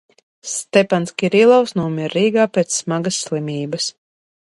[0.51, 3.91] Stepans Kirilovs nomira Rīgā pēc smagas slimības.